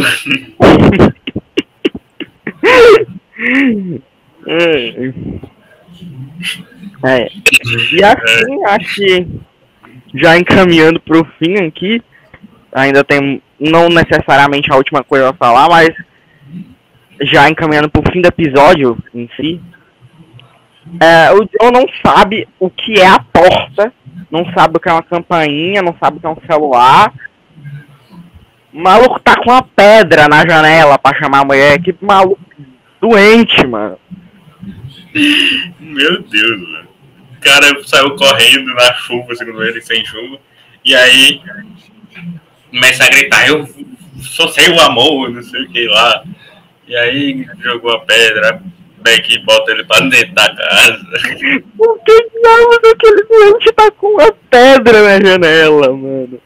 É. 7.04 7.30
E 7.92 8.04
assim, 8.04 8.66
acho 8.66 8.96
que 8.96 9.27
já 10.16 10.38
encaminhando 10.38 11.00
pro 11.00 11.25
fim 11.39 11.56
aqui, 11.66 12.01
ainda 12.72 13.04
tem 13.04 13.42
não 13.60 13.89
necessariamente 13.89 14.72
a 14.72 14.75
última 14.75 15.04
coisa 15.04 15.30
a 15.30 15.34
falar, 15.34 15.68
mas 15.70 15.89
já 17.22 17.50
encaminhando 17.50 17.89
pro 17.89 18.10
fim 18.12 18.22
do 18.22 18.27
episódio 18.27 18.98
em 19.13 19.30
si, 19.36 19.60
é, 21.00 21.32
o 21.34 21.38
Joe 21.38 21.72
não 21.72 21.86
sabe 22.06 22.48
o 22.60 22.70
que 22.70 23.00
é 23.00 23.08
a 23.08 23.20
porta, 23.20 23.91
não 24.32 24.46
sabe 24.53 24.77
o 24.77 24.79
que 24.79 24.89
é 24.89 24.94
uma 24.94 25.03
campainha, 25.03 25.82
não 25.82 25.96
sabe 26.01 26.17
o 26.17 26.20
que 26.20 26.25
é 26.25 26.29
um 26.29 26.48
celular. 26.48 27.13
O 28.74 28.79
maluco 28.79 29.20
tá 29.20 29.36
com 29.36 29.51
uma 29.51 29.62
pedra 29.62 30.27
na 30.27 30.48
janela 30.48 30.98
pra 30.98 31.17
chamar 31.17 31.39
a 31.39 31.46
mulher. 31.46 31.82
Que 31.82 31.96
maluco 32.01 32.39
doente, 33.01 33.65
mano. 33.65 33.98
Meu 35.79 36.22
Deus, 36.24 36.62
mano. 36.62 36.88
O 37.36 37.39
cara 37.39 37.84
saiu 37.86 38.15
correndo 38.15 38.74
na 38.74 38.94
chuva, 38.94 39.36
segundo 39.36 39.63
ele, 39.63 39.82
sem 39.82 40.03
chuva. 40.06 40.38
E 40.84 40.96
aí 40.96 41.41
começa 42.70 43.03
a 43.03 43.10
gritar, 43.10 43.48
eu 43.48 43.67
sou 44.22 44.48
seu 44.50 44.79
amor, 44.82 45.29
não 45.29 45.44
sei 45.44 45.63
o 45.63 45.70
que 45.70 45.88
lá. 45.88 46.24
E 46.88 46.96
aí 46.96 47.48
jogou 47.60 47.91
a 47.91 48.00
pedra, 48.00 48.62
Beck 49.04 49.39
bota 49.46 49.72
ele 49.72 49.84
pra 49.86 50.00
dentro 50.01 50.34
da 50.34 50.54
casa. 50.56 51.00
Por 51.77 52.00
que 52.04 52.30
diabos 52.30 52.80
aquele 52.94 53.24
doente 53.24 53.72
tá 53.74 53.92
com 53.92 54.08
uma 54.08 54.32
pedra 54.50 55.04
na 55.20 55.25
janela, 55.25 55.88
mano? 55.94 56.42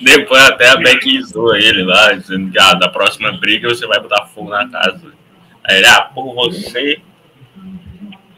Depois 0.00 0.42
até 0.42 0.68
a 0.68 0.76
Beck 0.76 1.22
zoa 1.22 1.58
ele 1.58 1.82
lá, 1.84 2.12
dizendo 2.12 2.50
que 2.50 2.58
ah, 2.58 2.74
da 2.74 2.88
próxima 2.88 3.32
briga 3.32 3.68
você 3.68 3.86
vai 3.86 4.00
botar 4.00 4.26
fogo 4.26 4.50
na 4.50 4.68
casa. 4.68 5.12
Aí 5.64 5.78
ele, 5.78 5.86
ah, 5.86 6.02
por 6.14 6.34
você 6.34 6.98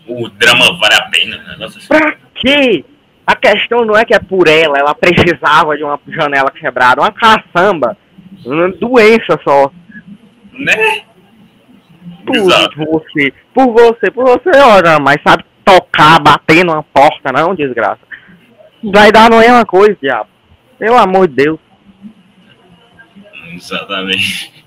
o 0.07 0.29
drama 0.31 0.77
vale 0.79 0.95
a 0.95 1.03
pena. 1.11 1.37
né? 1.37 1.57
Nossa, 1.59 1.79
Pra 1.89 2.17
quê? 2.35 2.85
A 3.27 3.37
questão 3.37 3.85
não 3.85 3.95
é 3.97 4.05
que 4.07 4.15
é 4.15 4.19
por 4.19 4.49
ela, 4.49 4.79
ela 4.79 4.95
precisava 4.95 5.77
de 5.77 5.85
uma 5.85 6.01
janela 6.09 6.51
quebrada, 6.51 7.03
uma 7.03 7.13
caçamba, 7.13 7.95
uma 8.45 8.71
doença 8.71 9.39
só. 9.45 9.71
né? 10.53 11.03
Por 12.29 12.37
Exato. 12.37 12.77
você, 12.77 13.33
por 13.55 13.73
você, 13.73 14.11
por 14.11 14.25
você, 14.25 14.51
olha, 14.61 14.99
mas 15.01 15.17
sabe 15.27 15.45
tocar, 15.65 16.21
bater 16.21 16.65
numa 16.65 16.83
porta, 16.83 17.33
não, 17.33 17.55
desgraça. 17.55 18.01
Vai 18.85 19.11
dar 19.11 19.33
a 19.33 19.37
mesma 19.37 19.65
coisa, 19.65 19.97
diabo. 20.01 20.29
Pelo 20.79 20.97
amor 20.97 21.27
de 21.27 21.35
Deus. 21.35 21.59
Exatamente. 23.55 24.65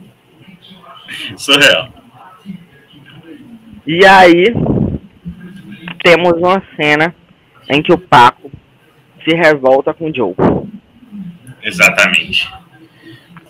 Surreal. 1.37 1.89
E 3.85 4.05
aí, 4.05 4.45
temos 6.03 6.33
uma 6.33 6.61
cena 6.75 7.15
em 7.69 7.81
que 7.81 7.93
o 7.93 7.97
Paco 7.97 8.51
se 9.23 9.35
revolta 9.35 9.93
com 9.93 10.09
o 10.09 10.15
Joe. 10.15 10.33
Exatamente. 11.61 12.51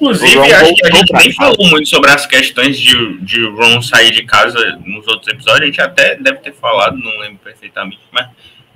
Inclusive, 0.01 0.39
acho 0.53 0.74
que 0.74 0.88
a 0.88 0.96
gente 0.96 1.13
nem 1.13 1.31
falou 1.31 1.70
muito 1.70 1.88
sobre 1.88 2.10
as 2.10 2.25
questões 2.25 2.79
de, 2.79 3.20
de 3.20 3.48
Ron 3.50 3.84
sair 3.84 4.10
de 4.10 4.24
casa 4.24 4.79
nos 4.84 5.08
outros 5.08 5.27
episódios. 5.27 5.62
A 5.62 5.65
gente 5.67 5.79
até 5.81 6.15
deve 6.15 6.39
ter 6.39 6.53
falado, 6.53 6.98
não 6.98 7.20
lembro 7.20 7.38
perfeitamente, 7.43 8.00
mas 8.12 8.25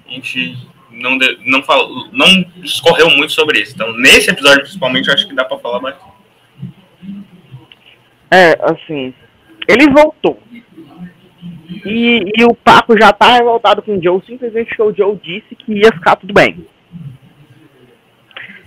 a 0.07 0.11
gente 0.11 0.55
não, 0.91 1.17
de- 1.17 1.39
não, 1.43 1.63
falou, 1.63 2.07
não 2.11 2.27
discorreu 2.57 3.09
muito 3.09 3.33
sobre 3.33 3.59
isso. 3.59 3.73
Então, 3.73 3.91
nesse 3.97 4.29
episódio, 4.29 4.61
principalmente, 4.61 5.07
eu 5.07 5.15
acho 5.15 5.27
que 5.27 5.33
dá 5.33 5.43
pra 5.43 5.57
falar 5.57 5.81
mais. 5.81 5.95
É, 8.29 8.55
assim, 8.61 9.11
ele 9.67 9.89
voltou. 9.89 10.39
E, 11.83 12.31
e 12.37 12.43
o 12.45 12.53
Paco 12.53 12.95
já 12.99 13.11
tá 13.11 13.33
revoltado 13.33 13.81
com 13.81 13.97
o 13.97 14.03
Joe, 14.03 14.21
simplesmente 14.27 14.67
porque 14.67 14.81
o 14.83 14.95
Joe 14.95 15.19
disse 15.23 15.55
que 15.55 15.73
ia 15.73 15.91
ficar 15.91 16.17
tudo 16.17 16.35
bem. 16.35 16.67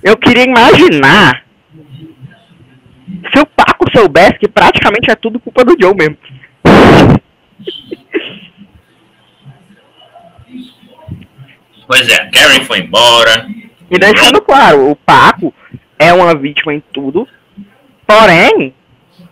Eu 0.02 0.16
queria 0.16 0.44
imaginar 0.44 1.47
se 3.32 3.40
o 3.40 3.46
Paco 3.46 3.86
soubesse 3.94 4.38
que 4.38 4.48
praticamente 4.48 5.10
é 5.10 5.14
tudo 5.14 5.40
culpa 5.40 5.64
do 5.64 5.76
Joe 5.80 5.94
mesmo. 5.94 6.16
Pois 11.86 12.06
é, 12.10 12.30
Karen 12.30 12.64
foi 12.64 12.80
embora. 12.80 13.48
E 13.90 13.98
deixando 13.98 14.42
claro, 14.42 14.90
o 14.90 14.96
Paco 14.96 15.54
é 15.98 16.12
uma 16.12 16.34
vítima 16.34 16.74
em 16.74 16.82
tudo, 16.92 17.26
porém, 18.06 18.74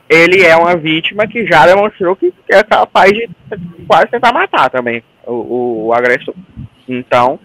ele 0.09 0.43
é 0.43 0.57
uma 0.57 0.75
vítima 0.77 1.27
que 1.27 1.47
já 1.47 1.67
demonstrou 1.67 2.17
que 2.17 2.33
é 2.49 2.63
capaz 2.63 3.13
de 3.13 3.29
quase 3.87 4.07
tentar 4.07 4.33
matar 4.33 4.71
também 4.71 5.03
o, 5.27 5.89
o, 5.89 5.93
agressor. 5.93 6.35
Então, 6.89 7.39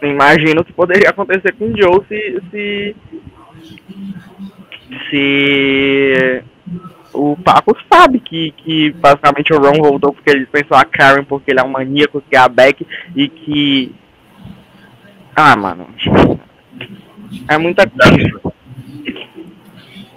imagino 0.00 0.64
que 0.64 0.72
poderia 0.72 1.10
acontecer 1.10 1.52
com 1.52 1.66
o 1.66 1.76
Joe 1.76 2.04
se, 2.08 2.42
se, 2.50 2.96
se 5.10 6.42
o 7.12 7.36
Paco 7.36 7.76
sabe 7.92 8.20
que, 8.20 8.52
que 8.52 8.90
basicamente 8.92 9.52
o 9.52 9.58
Ron 9.58 9.74
voltou 9.74 10.12
porque 10.12 10.30
ele 10.30 10.46
pensou 10.46 10.76
a 10.76 10.84
Karen 10.84 11.24
porque 11.24 11.50
ele 11.50 11.60
é 11.60 11.62
um 11.62 11.68
maníaco 11.68 12.22
que 12.28 12.36
é 12.36 12.38
a 12.38 12.48
Beck 12.48 12.86
e 13.14 13.28
que 13.28 13.94
ah, 15.34 15.56
mano. 15.56 15.88
É 17.48 17.56
muita 17.56 17.88
coisa. 17.88 18.40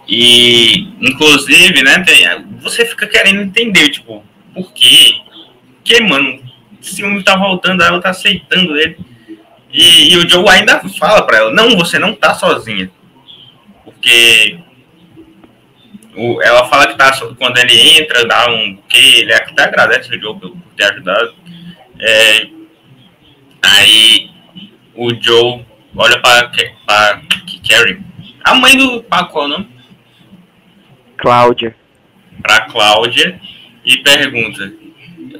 E, 0.08 0.90
inclusive, 1.02 1.82
né, 1.84 2.04
você 2.62 2.86
fica 2.86 3.08
querendo 3.08 3.42
entender, 3.42 3.90
tipo, 3.90 4.24
por 4.54 4.72
quê? 4.74 5.16
Porque, 5.78 6.02
mano, 6.02 6.40
esse 6.82 7.04
homem 7.04 7.24
tá 7.24 7.36
voltando, 7.38 7.84
ela 7.84 8.02
tá 8.02 8.10
aceitando 8.10 8.78
ele. 8.78 8.98
E, 9.74 10.14
e 10.14 10.18
o 10.18 10.30
Joe 10.30 10.48
ainda 10.50 10.80
fala 11.00 11.26
pra 11.26 11.38
ela, 11.38 11.52
não, 11.52 11.76
você 11.76 11.98
não 11.98 12.14
tá 12.14 12.34
sozinha. 12.34 12.92
Porque 13.86 14.60
o- 16.16 16.42
ela 16.42 16.68
fala 16.68 16.88
que 16.88 16.98
tá, 16.98 17.12
quando 17.38 17.58
ele 17.58 18.00
entra, 18.00 18.26
dá 18.26 18.50
um 18.50 18.78
que 18.90 19.20
ele 19.22 19.34
até 19.34 19.64
agradece 19.64 20.16
o 20.16 20.20
Joe 20.20 20.40
por 20.40 20.52
ter 20.76 20.86
ajudado. 20.92 21.36
É, 22.00 22.48
aí 23.64 24.30
o 24.96 25.14
Joe 25.22 25.66
olha 25.96 26.20
Ke- 26.52 26.74
pra 26.86 27.22
Karen, 27.68 28.00
a 28.44 28.56
mãe 28.56 28.76
do 28.78 29.04
Paco, 29.04 29.32
qual 29.34 29.44
é 29.44 29.48
o 29.48 29.50
nome? 29.52 29.70
Cláudia. 31.18 31.76
pra 32.42 32.62
Cláudia 32.62 33.40
e 33.84 33.98
pergunta. 33.98 34.72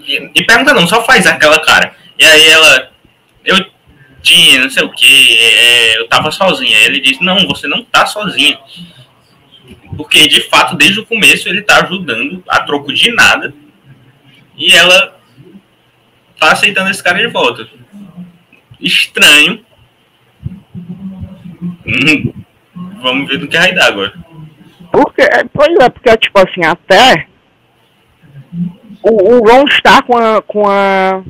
E, 0.08 0.32
e 0.34 0.44
pergunta 0.46 0.74
não, 0.74 0.88
só 0.88 1.04
faz 1.04 1.28
aquela 1.28 1.60
cara. 1.60 1.94
E 2.18 2.24
aí 2.26 2.48
ela, 2.48 2.92
eu 3.44 3.58
tinha, 4.26 4.60
não 4.60 4.70
sei 4.70 4.84
o 4.84 4.92
que, 4.92 5.38
eu 5.98 6.08
tava 6.08 6.32
sozinha. 6.32 6.78
Ele 6.80 7.00
disse, 7.00 7.24
não, 7.24 7.48
você 7.48 7.68
não 7.68 7.84
tá 7.84 8.06
sozinha. 8.06 8.60
Porque 9.96 10.28
de 10.28 10.42
fato, 10.42 10.76
desde 10.76 11.00
o 11.00 11.06
começo, 11.06 11.48
ele 11.48 11.62
tá 11.62 11.84
ajudando 11.84 12.44
a 12.50 12.62
troco 12.62 12.92
de 12.92 13.12
nada. 13.12 13.54
E 14.58 14.74
ela 14.74 15.18
tá 16.40 16.52
aceitando 16.52 16.90
esse 16.90 17.04
cara 17.04 17.20
de 17.20 17.28
volta. 17.28 17.68
Estranho. 18.82 19.64
Hum, 21.86 22.34
vamos 23.02 23.30
ver 23.30 23.38
do 23.38 23.48
que 23.48 23.58
vai 23.58 23.74
dar 23.74 23.88
agora. 23.88 24.14
Porque, 24.92 25.24
pois 25.54 25.78
é, 25.80 25.90
porque, 25.90 26.18
tipo 26.18 26.40
assim, 26.40 26.64
até 26.64 27.28
o, 29.04 29.36
o 29.36 29.40
Ron 29.48 29.66
está 29.68 30.02
com 30.02 30.18
a, 30.18 30.42
com 30.42 30.68
a 30.68 31.24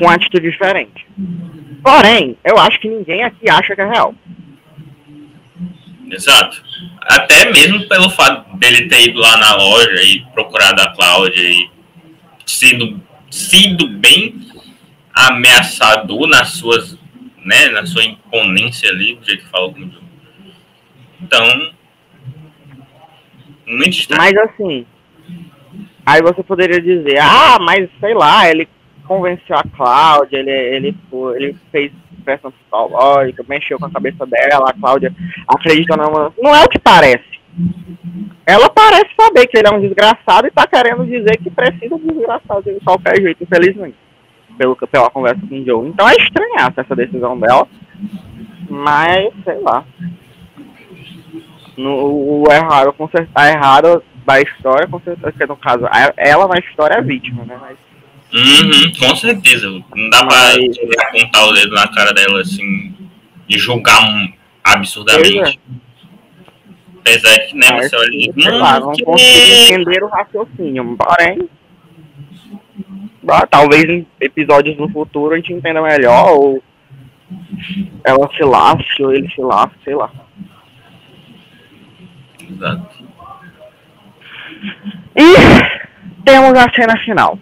com 0.00 0.06
uma 0.06 0.14
atitude 0.14 0.50
diferente. 0.50 1.06
Porém, 1.84 2.36
eu 2.42 2.58
acho 2.58 2.80
que 2.80 2.88
ninguém 2.88 3.22
aqui 3.22 3.48
acha 3.50 3.74
que 3.74 3.80
é 3.82 3.86
real. 3.86 4.14
Exato. 6.10 6.62
Até 7.02 7.52
mesmo 7.52 7.86
pelo 7.86 8.08
fato 8.10 8.56
dele 8.56 8.88
ter 8.88 9.08
ido 9.08 9.20
lá 9.20 9.36
na 9.36 9.54
loja 9.56 10.02
e 10.02 10.20
procurado 10.32 10.80
a 10.80 10.90
Cláudia 10.94 11.42
e 11.42 11.70
sido, 12.46 13.00
sido 13.30 13.88
bem 13.88 14.40
ameaçador 15.12 16.26
nas 16.28 16.52
suas, 16.52 16.98
né, 17.44 17.68
na 17.68 17.84
sua 17.84 18.04
imponência 18.04 18.90
ali, 18.90 19.16
do 19.16 19.24
jeito 19.24 19.44
que 19.44 19.50
falou 19.50 19.74
com 19.74 19.80
o. 19.80 19.90
Então, 21.22 21.72
muito 23.66 23.90
estranho. 23.90 24.22
Mas 24.22 24.36
assim, 24.36 24.86
aí 26.06 26.22
você 26.22 26.42
poderia 26.42 26.80
dizer, 26.80 27.18
ah, 27.18 27.58
mas 27.60 27.88
sei 28.00 28.14
lá, 28.14 28.48
ele 28.50 28.66
convenceu 29.10 29.56
a 29.56 29.64
Cláudia, 29.76 30.38
ele, 30.38 30.52
ele, 30.52 30.96
foi- 31.10 31.36
ele 31.42 31.56
fez 31.72 31.90
pressão 32.24 32.52
psicológica, 32.52 33.44
mexeu 33.48 33.76
com 33.76 33.86
a 33.86 33.90
cabeça 33.90 34.24
dela, 34.24 34.70
a 34.70 34.72
Cláudia 34.72 35.12
acredita 35.48 35.96
na 35.96 36.04
Não 36.40 36.54
é 36.54 36.62
o 36.62 36.68
que 36.68 36.78
parece. 36.78 37.40
Ela 38.46 38.70
parece 38.70 39.08
saber 39.20 39.48
que 39.48 39.58
ele 39.58 39.66
é 39.66 39.72
um 39.72 39.80
desgraçado 39.80 40.46
e 40.46 40.50
tá 40.52 40.64
querendo 40.64 41.04
dizer 41.04 41.36
que 41.38 41.50
precisa 41.50 41.98
de 41.98 42.06
desgraçado 42.06 42.62
de 42.62 42.78
qualquer 42.84 43.16
jeito, 43.20 43.42
infelizmente. 43.42 43.96
Pelo, 44.56 44.76
pela 44.76 45.10
conversa 45.10 45.40
com 45.48 45.58
o 45.60 45.64
Joe. 45.64 45.88
Então 45.88 46.08
é 46.08 46.14
estranhar 46.14 46.72
essa 46.76 46.94
decisão 46.94 47.36
dela. 47.36 47.66
Mas, 48.68 49.32
sei 49.42 49.58
lá. 49.58 49.84
No, 51.76 52.44
o 52.44 52.44
consertar 52.96 53.48
errado 53.52 54.04
da 54.24 54.40
história, 54.40 54.86
com 54.86 55.00
certeza, 55.00 55.46
no 55.48 55.56
caso, 55.56 55.84
ela 56.16 56.46
na 56.46 56.58
história 56.58 56.94
é 56.94 57.02
vítima, 57.02 57.44
né? 57.44 57.58
Mas 57.60 57.89
Uhum, 58.32 58.92
com 58.98 59.16
certeza. 59.16 59.68
Não 59.68 60.10
dá 60.10 60.24
pra 60.24 60.36
Mas- 60.36 60.76
apontar 61.08 61.48
o 61.48 61.52
dedo 61.52 61.74
na 61.74 61.88
cara 61.88 62.12
dela 62.12 62.40
assim 62.40 62.94
e 63.48 63.58
julgar 63.58 64.00
um- 64.04 64.32
absurdamente. 64.62 65.58
Apesar 67.00 67.36
de, 67.46 67.54
né, 67.56 67.66
Mas, 67.72 67.90
você 67.90 67.96
olha 67.96 68.10
e 68.12 68.32
sei 68.42 68.50
lá, 68.52 68.78
não 68.78 68.90
"Hum, 68.90 68.94
consigo 69.04 69.16
que- 69.16 69.72
entender 69.72 70.04
o 70.04 70.08
raciocínio. 70.08 70.96
Porém, 70.96 71.48
ah, 73.28 73.46
talvez 73.46 73.84
em 73.84 74.06
episódios 74.20 74.76
no 74.76 74.88
futuro 74.90 75.32
a 75.34 75.36
gente 75.36 75.52
entenda 75.52 75.80
melhor, 75.82 76.30
ou 76.32 76.62
ela 78.04 78.30
se 78.36 78.42
lasque, 78.44 79.02
ou 79.02 79.12
ele 79.12 79.28
se 79.30 79.40
lasque, 79.40 79.76
sei 79.82 79.94
lá. 79.94 80.10
Exato. 82.48 83.04
E 85.16 86.22
temos 86.24 86.54
a 86.58 86.70
cena 86.74 86.96
final. 87.04 87.38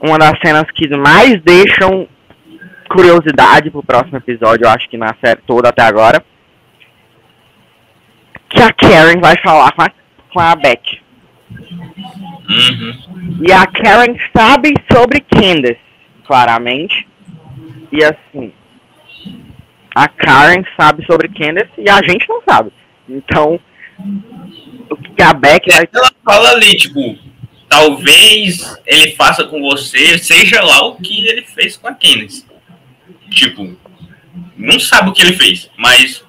Uma 0.00 0.18
das 0.18 0.38
cenas 0.44 0.64
que 0.72 0.88
mais 0.96 1.40
deixam 1.42 2.08
curiosidade 2.88 3.70
pro 3.70 3.82
próximo 3.82 4.16
episódio, 4.16 4.64
eu 4.64 4.70
acho 4.70 4.88
que 4.88 4.96
na 4.96 5.14
série 5.22 5.40
toda 5.46 5.68
até 5.68 5.82
agora. 5.82 6.24
Que 8.48 8.62
a 8.62 8.72
Karen 8.72 9.20
vai 9.20 9.34
falar 9.42 9.72
com 9.72 9.82
a, 9.82 9.90
com 10.32 10.40
a 10.40 10.56
Beck. 10.56 11.00
Uhum. 12.48 13.38
E 13.46 13.52
a 13.52 13.66
Karen 13.66 14.16
sabe 14.34 14.74
sobre 14.90 15.20
Candace, 15.20 15.78
claramente. 16.26 17.06
E 17.92 18.02
assim, 18.02 18.52
a 19.94 20.08
Karen 20.08 20.62
sabe 20.78 21.04
sobre 21.06 21.28
Candace 21.28 21.70
e 21.76 21.90
a 21.90 21.96
gente 22.08 22.26
não 22.28 22.40
sabe. 22.48 22.72
Então, 23.08 23.58
o 24.90 24.96
que 24.96 25.22
a 25.22 25.32
Beck 25.32 25.70
vai 25.70 25.88
Ela 25.92 26.10
fala 26.24 26.50
ali, 26.50 26.76
tipo, 26.76 27.00
talvez 27.68 28.78
ele 28.86 29.12
faça 29.12 29.44
com 29.44 29.60
você, 29.60 30.18
seja 30.18 30.62
lá 30.62 30.86
o 30.86 30.96
que 30.96 31.26
ele 31.26 31.42
fez 31.42 31.76
com 31.76 31.88
a 31.88 31.94
Candice. 31.94 32.46
Tipo, 33.30 33.76
não 34.56 34.78
sabe 34.80 35.10
o 35.10 35.12
que 35.12 35.22
ele 35.22 35.36
fez, 35.36 35.70
mas 35.76 36.24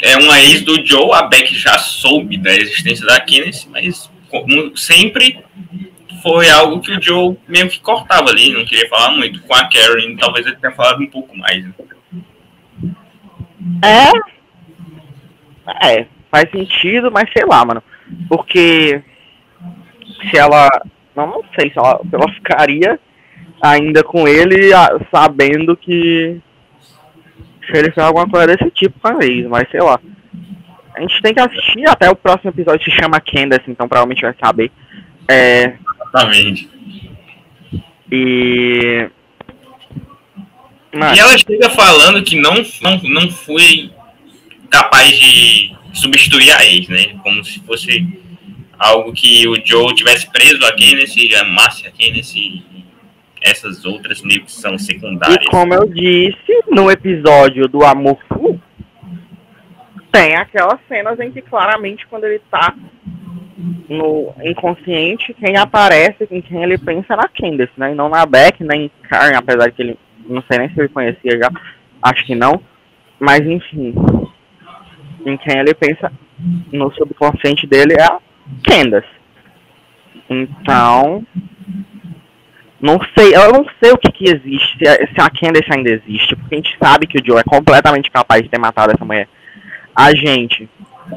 é 0.00 0.16
uma 0.16 0.40
ex 0.40 0.62
do 0.62 0.84
Joe, 0.86 1.12
a 1.12 1.22
Beck 1.22 1.54
já 1.54 1.78
soube 1.78 2.36
da 2.36 2.54
existência 2.54 3.04
da 3.06 3.20
Candice, 3.20 3.68
mas 3.68 4.10
como 4.28 4.76
sempre 4.76 5.44
foi 6.22 6.50
algo 6.50 6.80
que 6.80 6.92
o 6.92 7.00
Joe 7.00 7.36
meio 7.46 7.68
que 7.68 7.80
cortava 7.80 8.30
ali, 8.30 8.52
não 8.52 8.64
queria 8.64 8.88
falar 8.88 9.10
muito. 9.10 9.40
Com 9.42 9.54
a 9.54 9.68
Karen, 9.68 10.16
talvez 10.16 10.44
ele 10.46 10.56
tenha 10.56 10.74
falado 10.74 11.00
um 11.00 11.06
pouco 11.06 11.36
mais. 11.36 11.64
né? 11.64 11.72
É. 13.82 14.10
É, 15.88 16.06
faz 16.30 16.50
sentido, 16.50 17.10
mas 17.10 17.30
sei 17.32 17.44
lá, 17.46 17.64
mano. 17.64 17.82
Porque 18.28 19.02
se 20.30 20.36
ela. 20.36 20.68
Não, 21.14 21.26
não 21.26 21.44
sei 21.58 21.70
se 21.70 21.78
ela, 21.78 22.00
se 22.02 22.14
ela 22.14 22.32
ficaria 22.32 23.00
ainda 23.60 24.02
com 24.02 24.26
ele 24.26 24.70
sabendo 25.10 25.76
que. 25.76 26.40
Se 27.66 27.76
ele 27.76 27.90
fez 27.90 28.06
alguma 28.06 28.28
coisa 28.28 28.46
desse 28.46 28.70
tipo 28.70 28.98
com 29.00 29.08
a 29.08 29.24
ex, 29.24 29.46
mas 29.46 29.68
sei 29.70 29.80
lá. 29.80 29.98
A 30.94 31.00
gente 31.00 31.20
tem 31.20 31.34
que 31.34 31.40
assistir 31.40 31.86
até 31.88 32.08
o 32.08 32.16
próximo 32.16 32.50
episódio 32.50 32.84
se 32.84 32.90
chama 32.90 33.20
Candace, 33.20 33.70
então 33.70 33.86
provavelmente 33.86 34.22
vai 34.22 34.34
saber. 34.42 34.70
É, 35.28 35.74
Exatamente. 36.08 36.70
e. 38.10 39.10
Mano, 40.94 41.14
E 41.14 41.18
ela 41.18 41.36
chega 41.36 41.68
falando 41.70 42.22
que 42.22 42.40
não, 42.40 42.54
não, 42.80 42.98
não 43.02 43.30
foi 43.30 43.90
capaz 44.70 45.18
de 45.18 45.76
substituir 45.92 46.50
a 46.52 46.64
ex, 46.64 46.88
né? 46.88 47.18
Como 47.22 47.44
se 47.44 47.60
fosse 47.60 48.06
algo 48.78 49.12
que 49.12 49.48
o 49.48 49.54
Joe 49.64 49.94
tivesse 49.94 50.30
preso 50.30 50.64
a 50.66 50.72
Kennedy, 50.74 51.34
a 51.34 51.90
Kennedy 51.90 52.38
e 52.38 52.84
essas 53.42 53.84
outras 53.84 54.22
meio 54.22 54.44
que 54.44 54.52
são 54.52 54.78
secundárias. 54.78 55.44
E 55.44 55.50
como 55.50 55.74
eu 55.74 55.86
disse, 55.88 56.64
no 56.68 56.90
episódio 56.90 57.68
do 57.68 57.84
Amor 57.84 58.18
Fu, 58.28 58.60
tem 60.10 60.34
aquelas 60.36 60.80
cenas 60.88 61.18
em 61.20 61.30
que 61.30 61.42
claramente 61.42 62.06
quando 62.06 62.24
ele 62.24 62.40
tá 62.50 62.74
no 63.88 64.34
inconsciente, 64.42 65.34
quem 65.34 65.56
aparece, 65.56 66.26
em 66.30 66.40
quem 66.40 66.62
ele 66.62 66.78
pensa 66.78 67.14
é 67.14 67.16
na 67.16 67.28
Candace, 67.28 67.72
né? 67.76 67.92
E 67.92 67.94
não 67.94 68.08
na 68.08 68.26
Beck, 68.26 68.62
nem 68.62 68.84
em 68.84 68.90
Karen, 69.08 69.36
apesar 69.36 69.70
que 69.70 69.82
ele, 69.82 69.98
não 70.28 70.42
sei 70.50 70.58
nem 70.58 70.68
se 70.70 70.80
ele 70.80 70.88
conhecia 70.88 71.38
já, 71.38 71.50
acho 72.02 72.24
que 72.24 72.34
não. 72.34 72.60
Mas 73.18 73.40
enfim, 73.46 73.94
em 75.24 75.36
quem 75.36 75.58
ele 75.58 75.74
pensa 75.74 76.12
no 76.72 76.92
subconsciente 76.94 77.66
dele 77.66 77.94
é 77.98 78.02
a 78.02 78.20
Candace. 78.62 79.06
Então, 80.28 81.24
não 82.80 82.98
sei, 83.16 83.34
eu 83.34 83.52
não 83.52 83.64
sei 83.82 83.92
o 83.92 83.98
que, 83.98 84.10
que 84.12 84.24
existe, 84.24 84.78
se 84.78 84.88
a, 84.88 84.94
se 84.94 85.20
a 85.20 85.30
Candace 85.30 85.70
ainda 85.70 85.90
existe, 85.90 86.36
porque 86.36 86.54
a 86.54 86.58
gente 86.58 86.76
sabe 86.82 87.06
que 87.06 87.18
o 87.18 87.24
Joe 87.24 87.40
é 87.40 87.44
completamente 87.44 88.10
capaz 88.10 88.42
de 88.42 88.48
ter 88.48 88.58
matado 88.58 88.92
essa 88.92 89.04
mulher. 89.04 89.28
A 89.94 90.14
gente 90.14 90.68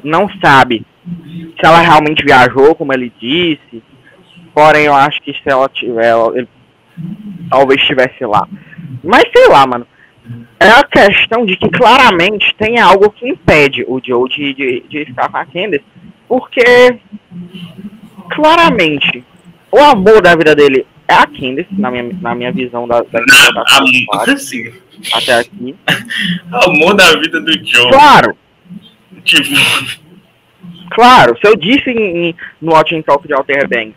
não 0.04 0.30
sabe 0.42 0.86
se 1.04 1.66
ela 1.66 1.80
realmente 1.80 2.24
viajou, 2.24 2.76
como 2.76 2.94
ele 2.94 3.12
disse, 3.20 3.84
porém 4.54 4.86
eu 4.86 4.94
acho 4.94 5.22
que 5.22 5.34
se 5.34 5.42
ela 5.46 5.68
tiver, 5.70 6.14
ele 6.36 6.48
talvez 7.50 7.82
estivesse 7.82 8.26
lá. 8.26 8.48
Mas 9.04 9.24
sei 9.36 9.48
lá, 9.50 9.66
mano. 9.66 9.86
É 10.60 10.70
a 10.70 10.84
questão 10.84 11.46
de 11.46 11.56
que 11.56 11.70
claramente 11.70 12.54
tem 12.58 12.80
algo 12.80 13.10
que 13.12 13.28
impede 13.28 13.84
o 13.88 14.00
Joe 14.04 14.30
de, 14.30 14.54
de, 14.54 14.84
de 14.90 15.06
ficar 15.06 15.30
com 15.30 15.38
a 15.38 15.46
Candace, 15.46 15.84
porque 16.28 17.00
claramente 18.30 19.24
o 19.72 19.80
amor 19.80 20.22
da 20.22 20.36
vida 20.36 20.56
dele 20.56 20.86
é 21.08 21.14
a 21.14 21.26
Candace, 21.26 21.68
na 21.72 21.90
minha, 21.90 22.04
na 22.22 22.36
minha 22.36 22.52
visão 22.52 22.88
da, 22.88 23.02
da 23.02 23.20
interpretação 23.22 23.86
quadro, 24.08 24.34
assim, 24.34 24.72
até 25.14 25.34
aqui. 25.40 25.76
amor 26.52 26.96
da 26.96 27.12
vida 27.18 27.40
do 27.42 27.52
Joe. 27.66 27.90
Claro, 27.92 28.38
Tipo, 29.24 29.50
claro, 30.92 31.38
se 31.40 31.48
eu 31.48 31.56
disse 31.56 31.90
em, 31.90 32.30
em- 32.30 32.36
no 32.62 32.72
Watching 32.74 33.02
Talk 33.02 33.28
de 33.28 33.34
Alter 33.34 33.68
Banks 33.68 33.96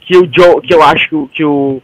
que 0.00 0.16
o 0.16 0.28
Joe, 0.30 0.60
que 0.62 0.74
eu 0.74 0.82
acho 0.82 1.08
que, 1.08 1.14
o- 1.14 1.28
que 1.28 1.44
o 1.44 1.82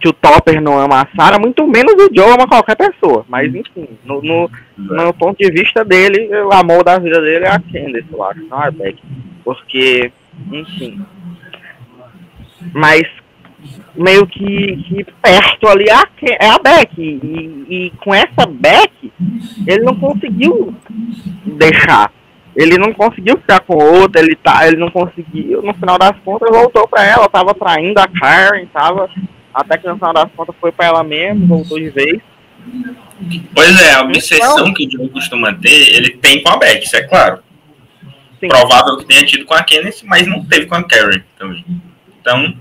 que 0.00 0.08
o 0.08 0.12
Topper 0.12 0.60
não 0.62 0.78
ama 0.78 1.02
a 1.02 1.08
Sarah, 1.14 1.38
muito 1.38 1.66
menos 1.66 1.92
o 1.94 2.08
Joe 2.12 2.32
ama 2.32 2.48
qualquer 2.48 2.76
pessoa. 2.76 3.24
Mas 3.28 3.54
enfim, 3.54 3.86
no, 4.04 4.22
no, 4.22 4.50
no 4.76 5.14
ponto 5.14 5.36
de 5.38 5.50
vista 5.50 5.84
dele, 5.84 6.28
o 6.34 6.52
amor 6.52 6.82
da 6.82 6.98
vida 6.98 7.20
dele 7.20 7.44
é 7.44 7.50
a 7.50 7.60
Candace, 7.60 8.06
eu 8.10 8.24
acho, 8.24 8.40
não 8.46 8.58
a 8.58 8.70
Beck. 8.70 8.98
Porque, 9.44 10.10
enfim. 10.50 11.04
Mas 12.72 13.02
meio 13.94 14.26
que, 14.26 14.76
que 14.88 15.04
perto 15.20 15.68
ali 15.68 15.84
é 15.88 15.94
a, 15.94 16.06
é 16.40 16.48
a 16.48 16.58
Beck. 16.58 16.98
E, 16.98 17.66
e 17.68 17.92
com 18.02 18.14
essa 18.14 18.46
Beck, 18.48 19.12
ele 19.66 19.84
não 19.84 19.94
conseguiu 19.96 20.74
deixar. 21.44 22.10
Ele 22.56 22.78
não 22.78 22.92
conseguiu 22.92 23.36
ficar 23.36 23.60
com 23.60 23.74
outra, 23.74 24.20
ele, 24.20 24.34
tá, 24.34 24.66
ele 24.66 24.76
não 24.76 24.90
conseguiu, 24.90 25.62
no 25.62 25.72
final 25.74 25.96
das 25.96 26.16
contas 26.24 26.50
voltou 26.50 26.86
pra 26.88 27.04
ela, 27.04 27.28
tava 27.28 27.54
traindo 27.54 28.00
a 28.00 28.08
Karen, 28.08 28.66
tava. 28.66 29.08
Até 29.52 29.78
que 29.78 29.88
no 29.88 29.94
final 29.94 30.12
das 30.12 30.30
contas 30.32 30.54
foi 30.60 30.72
pra 30.72 30.86
ela 30.86 31.02
mesmo, 31.02 31.46
voltou 31.46 31.78
de 31.78 31.90
vez. 31.90 32.20
pois 33.54 33.82
é, 33.82 33.94
a 33.94 34.02
obsessão 34.02 34.72
que 34.72 34.86
o 34.86 34.90
Joe 34.90 35.08
costuma 35.08 35.52
ter, 35.54 35.94
ele 35.94 36.10
tem 36.10 36.42
com 36.42 36.50
a 36.50 36.56
Beck, 36.56 36.84
isso 36.84 36.96
é 36.96 37.02
claro. 37.02 37.42
Sim. 38.40 38.48
Provável 38.48 38.96
que 38.96 39.04
tenha 39.04 39.24
tido 39.24 39.44
com 39.44 39.54
a 39.54 39.62
Kenneth, 39.62 40.02
mas 40.04 40.26
não 40.26 40.44
teve 40.44 40.66
com 40.66 40.74
a 40.74 40.82
Karen 40.82 41.20
também. 41.38 41.64
Então, 42.20 42.54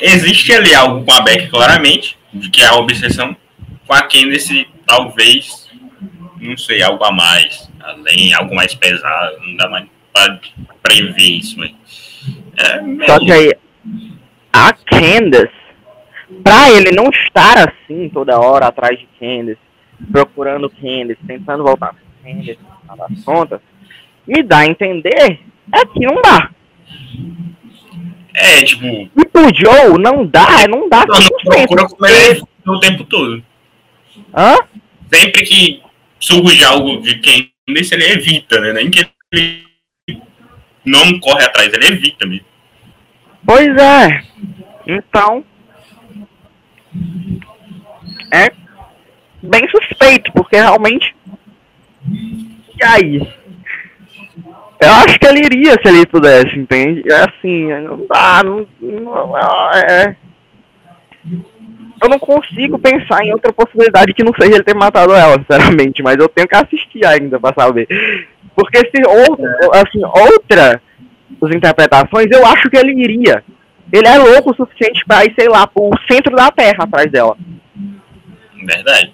existe 0.00 0.52
ali 0.52 0.74
algo 0.74 1.04
com 1.04 1.12
a 1.12 1.22
Beck, 1.22 1.48
claramente, 1.48 2.18
de 2.32 2.50
que 2.50 2.62
é 2.62 2.66
a 2.66 2.74
obsessão. 2.74 3.34
Com 3.86 3.94
a 3.94 4.02
Kenneth, 4.02 4.66
talvez, 4.86 5.70
não 6.40 6.56
sei, 6.56 6.82
algo 6.82 7.02
a 7.04 7.12
mais. 7.12 7.70
Além, 7.80 8.34
algo 8.34 8.54
mais 8.54 8.74
pesado, 8.74 9.38
não 9.40 9.56
dá 9.56 9.68
mais 9.68 9.86
pra 10.12 10.40
prever 10.82 11.22
isso, 11.22 11.58
mas. 11.58 11.72
É 12.58 13.06
Só 13.06 13.18
que 13.18 13.32
aí, 13.32 13.54
a 14.56 14.72
Candace, 14.72 15.52
pra 16.42 16.70
ele 16.70 16.90
não 16.92 17.08
estar 17.10 17.68
assim 17.68 18.08
toda 18.08 18.38
hora 18.38 18.66
atrás 18.66 18.98
de 18.98 19.06
Candace, 19.18 19.60
procurando 20.10 20.70
Candace, 20.70 21.20
tentando 21.26 21.62
voltar 21.64 21.90
com 21.94 22.28
Candace, 22.28 22.58
das 22.96 23.24
contas, 23.24 23.60
me 24.26 24.42
dá 24.42 24.58
a 24.58 24.66
entender 24.66 25.40
é 25.72 25.84
que 25.84 26.00
não 26.00 26.20
dá. 26.22 26.50
É, 28.34 28.62
tipo, 28.62 28.84
E 28.86 29.28
pro 29.32 29.54
Joe 29.54 29.98
não 29.98 30.26
dá, 30.26 30.68
não 30.68 30.88
dá 30.88 31.04
não, 31.06 31.14
não 31.14 31.20
100%. 31.20 31.66
procura 31.66 31.86
como 31.86 32.06
ele 32.06 32.40
é 32.40 32.70
o 32.70 32.80
tempo 32.80 33.04
todo. 33.04 33.42
Hã? 34.34 34.56
Sempre 35.12 35.42
que 35.42 35.82
surge 36.20 36.64
algo 36.64 37.00
de 37.00 37.14
desse, 37.68 37.94
ele 37.94 38.12
evita, 38.12 38.60
né? 38.60 38.72
Nem 38.72 38.90
que 38.90 39.06
ele 39.32 39.64
não 40.84 41.18
corre 41.18 41.44
atrás, 41.44 41.72
ele 41.72 41.86
evita 41.86 42.26
mesmo. 42.26 42.46
Pois 43.46 43.76
é. 43.76 44.22
Então. 44.86 45.44
É 48.32 48.50
bem 49.42 49.68
suspeito, 49.68 50.32
porque 50.32 50.56
realmente. 50.56 51.14
E 52.08 52.84
aí? 52.84 53.36
Eu 54.80 54.90
acho 55.04 55.18
que 55.18 55.26
ele 55.26 55.46
iria 55.46 55.72
se 55.72 55.88
ele 55.88 56.06
pudesse, 56.06 56.58
entende? 56.58 57.02
É 57.10 57.24
assim, 57.24 57.72
não 57.80 58.06
dá, 58.06 58.42
não. 58.44 58.66
não 58.80 59.38
é. 59.74 60.16
eu 62.02 62.08
não 62.10 62.18
consigo 62.18 62.78
pensar 62.78 63.24
em 63.24 63.32
outra 63.32 63.52
possibilidade 63.52 64.12
que 64.12 64.22
não 64.22 64.32
seja 64.38 64.56
ele 64.56 64.64
ter 64.64 64.74
matado 64.74 65.14
ela, 65.14 65.38
sinceramente, 65.38 66.02
mas 66.02 66.16
eu 66.16 66.28
tenho 66.28 66.46
que 66.46 66.56
assistir 66.56 67.06
ainda 67.06 67.40
pra 67.40 67.54
saber. 67.58 67.88
Porque 68.54 68.78
se 68.78 69.02
outra, 69.06 69.58
assim, 69.74 70.04
outra 70.04 70.82
as 71.42 71.54
interpretações, 71.54 72.26
eu 72.30 72.44
acho 72.46 72.68
que 72.70 72.76
ele 72.76 72.92
iria. 72.92 73.44
Ele 73.92 74.06
é 74.06 74.18
louco 74.18 74.50
o 74.50 74.56
suficiente 74.56 75.04
pra 75.06 75.24
ir, 75.24 75.34
sei 75.38 75.48
lá, 75.48 75.66
pro 75.66 75.90
centro 76.10 76.34
da 76.34 76.50
Terra 76.50 76.84
atrás 76.84 77.10
dela. 77.10 77.36
Verdade. 78.64 79.12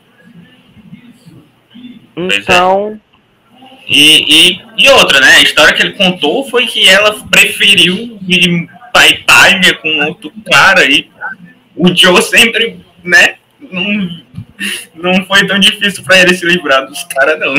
É. 2.17 2.37
Então, 2.37 3.01
E, 3.89 4.53
e, 4.53 4.61
e 4.79 4.89
outra, 4.91 5.21
né? 5.21 5.37
A 5.39 5.43
história 5.43 5.75
que 5.75 5.83
ele 5.83 5.95
contou 5.95 6.49
foi 6.49 6.67
que 6.67 6.89
ela 6.89 7.15
preferiu 7.29 8.19
ir 8.29 8.69
pra 8.93 9.09
Itália 9.09 9.75
com 9.75 9.89
outro 10.07 10.33
cara 10.51 10.85
e 10.85 11.11
o 11.75 11.95
Joe 11.95 12.23
sempre, 12.23 12.81
né? 13.03 13.37
Não, 13.61 14.23
não 14.95 15.25
foi 15.25 15.47
tão 15.47 15.59
difícil 15.59 16.05
pra 16.05 16.19
ele 16.19 16.35
se 16.35 16.47
livrar 16.47 16.87
dos 16.87 17.03
caras, 17.05 17.39
não. 17.41 17.55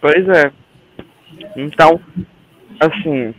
Pois 0.00 0.28
é. 0.28 0.52
Então, 1.56 2.00
assim, 2.80 3.34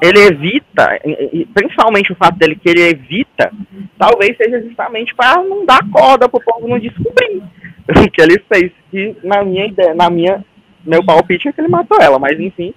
ele 0.00 0.20
evita, 0.20 0.98
e- 1.04 1.40
e 1.40 1.46
principalmente 1.46 2.12
o 2.12 2.16
fato 2.16 2.36
dele 2.38 2.56
que 2.56 2.68
ele 2.68 2.82
evita, 2.82 3.50
talvez 3.98 4.36
seja 4.36 4.60
justamente 4.62 5.14
para 5.14 5.42
não 5.42 5.64
dar 5.64 5.80
corda 5.90 6.28
pro 6.28 6.40
povo 6.40 6.68
não 6.68 6.78
descobrir 6.78 7.42
o 7.88 8.10
que 8.10 8.20
ele 8.22 8.42
fez. 8.52 8.72
Que 8.90 9.16
na 9.22 9.42
minha 9.42 9.66
ideia, 9.66 9.94
na 9.94 10.10
minha, 10.10 10.44
meu 10.84 11.04
palpite 11.04 11.48
é 11.48 11.52
que 11.52 11.60
ele 11.60 11.68
matou 11.68 11.98
ela, 12.00 12.18
mas 12.18 12.38
enfim. 12.38 12.74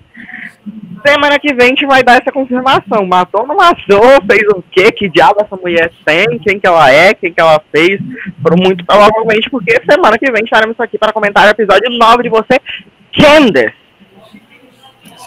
Semana 1.05 1.39
que 1.39 1.53
vem 1.53 1.67
a 1.67 1.69
gente 1.69 1.85
vai 1.85 2.03
dar 2.03 2.21
essa 2.21 2.31
confirmação. 2.31 3.05
Matou, 3.05 3.47
não 3.47 3.55
matou, 3.55 4.01
fez 4.29 4.41
o 4.53 4.61
quê? 4.69 4.91
Que 4.91 5.07
diabo 5.07 5.41
essa 5.41 5.55
mulher 5.55 5.91
tem? 6.05 6.37
Quem 6.39 6.59
que 6.59 6.67
ela 6.67 6.91
é? 6.91 7.13
Quem 7.13 7.31
que 7.33 7.39
ela 7.39 7.61
fez? 7.73 8.01
Por 8.43 8.57
muito 8.57 8.85
provavelmente, 8.85 9.49
porque 9.49 9.79
semana 9.89 10.17
que 10.17 10.29
vem 10.31 10.43
estaremos 10.43 10.77
aqui 10.79 10.97
para 10.97 11.13
comentar 11.13 11.47
o 11.47 11.51
episódio 11.51 11.89
9 11.97 12.23
de 12.23 12.29
você, 12.29 12.59
Candace. 13.13 13.73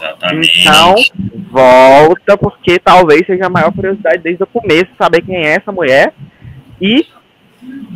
Exatamente. 0.03 0.61
Então, 0.61 0.95
volta, 1.51 2.37
porque 2.37 2.79
talvez 2.79 3.25
seja 3.27 3.47
a 3.47 3.51
maior 3.51 3.73
curiosidade 3.73 4.19
desde 4.19 4.43
o 4.43 4.47
começo 4.47 4.89
saber 4.99 5.23
quem 5.23 5.37
é 5.37 5.55
essa 5.55 5.71
mulher. 5.71 6.13
E, 6.81 7.07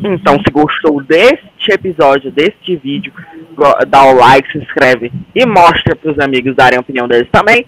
então, 0.04 0.36
se 0.36 0.52
gostou 0.52 1.02
deste 1.02 1.72
episódio, 1.72 2.30
deste 2.30 2.76
vídeo, 2.76 3.12
dá 3.88 4.04
o 4.04 4.14
like, 4.14 4.52
se 4.52 4.58
inscreve 4.58 5.10
e 5.34 5.44
mostra 5.44 5.96
para 5.96 6.12
os 6.12 6.18
amigos 6.20 6.54
darem 6.54 6.78
a 6.78 6.80
opinião 6.80 7.08
deles 7.08 7.28
também. 7.32 7.66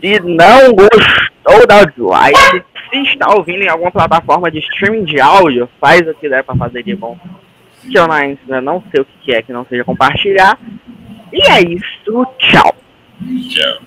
Se 0.00 0.18
não 0.20 0.74
gostou, 0.74 1.66
dá 1.68 1.82
o 1.82 1.86
dislike. 1.86 2.64
Se 2.90 3.02
está 3.02 3.32
ouvindo 3.32 3.62
em 3.62 3.68
alguma 3.68 3.92
plataforma 3.92 4.50
de 4.50 4.58
streaming 4.58 5.04
de 5.04 5.20
áudio, 5.20 5.68
faz 5.80 6.00
o 6.08 6.14
que 6.14 6.28
der 6.28 6.42
para 6.42 6.56
fazer 6.56 6.82
de 6.82 6.96
bom. 6.96 7.16
Que 7.82 7.96
eu 7.96 8.10
ainda 8.10 8.60
não 8.60 8.82
sei 8.90 9.02
o 9.02 9.06
que 9.22 9.32
é 9.32 9.42
que 9.42 9.52
não 9.52 9.64
seja 9.66 9.84
compartilhar. 9.84 10.58
E 11.32 11.50
é 11.50 11.60
isso, 11.62 12.26
tchau. 12.38 12.76
Tchau. 13.50 13.82